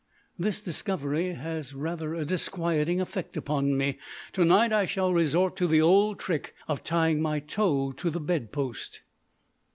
This 0.39 0.63
discovery 0.63 1.33
has 1.35 1.75
rather 1.75 2.15
a 2.15 2.25
disquieting 2.25 2.99
effect 2.99 3.37
upon 3.37 3.77
me. 3.77 3.99
Tonight 4.33 4.73
I 4.73 4.85
shall 4.85 5.13
resort 5.13 5.55
to 5.57 5.67
the 5.67 5.79
old 5.81 6.17
trick 6.17 6.55
of 6.67 6.83
tying 6.83 7.21
my 7.21 7.39
toe 7.39 7.91
to 7.91 8.09
the 8.09 8.19
bed 8.19 8.51
post. 8.51 9.03